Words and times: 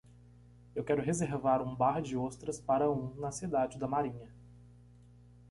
Eu 0.73 0.83
quero 0.83 0.99
reservar 1.03 1.61
um 1.61 1.75
bar 1.75 2.01
de 2.01 2.17
ostras 2.17 2.59
para 2.59 2.89
um 2.89 3.13
na 3.19 3.31
cidade 3.31 3.77
da 3.77 3.87
Marinha. 3.87 4.33